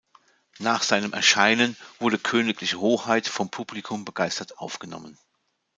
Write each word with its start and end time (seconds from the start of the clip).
Nach 0.57 0.81
seinem 0.81 1.13
Erscheinen 1.13 1.77
wurde 1.99 2.17
"Königliche 2.17 2.79
Hoheit" 2.81 3.27
vom 3.27 3.51
Publikum 3.51 4.03
begeistert 4.03 4.57
aufgenommen. 4.57 5.15